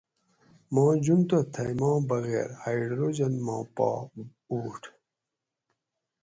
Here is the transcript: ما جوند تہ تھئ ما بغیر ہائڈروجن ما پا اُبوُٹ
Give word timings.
ما 0.73 0.85
جوند 1.03 1.25
تہ 1.29 1.39
تھئ 1.53 1.71
ما 1.79 1.91
بغیر 2.09 2.49
ہائڈروجن 2.61 3.33
ما 3.45 3.55
پا 3.75 3.89
اُبوُٹ 4.51 4.83